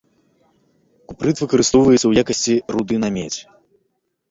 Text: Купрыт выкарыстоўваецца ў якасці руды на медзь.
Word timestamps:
Купрыт 1.11 1.43
выкарыстоўваецца 1.43 2.01
ў 2.07 2.13
якасці 2.25 2.55
руды 2.75 2.95
на 3.07 3.15
медзь. 3.21 3.41